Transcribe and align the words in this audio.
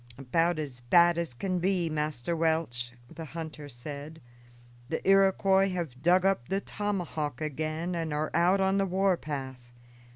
"About 0.17 0.57
as 0.57 0.81
bad 0.81 1.19
as 1.19 1.35
can 1.35 1.59
be, 1.59 1.87
Master 1.87 2.35
Welch," 2.35 2.93
the 3.07 3.23
hunter 3.37 3.69
said. 3.69 4.19
"The 4.89 5.07
Iroquois 5.07 5.69
have 5.69 6.01
dug 6.01 6.25
up 6.25 6.47
the 6.49 6.59
tomahawk 6.59 7.39
again 7.39 7.93
and 7.93 8.11
are 8.11 8.31
out 8.33 8.59
on 8.59 8.79
the 8.79 8.87
war 8.87 9.15
path. 9.15 9.71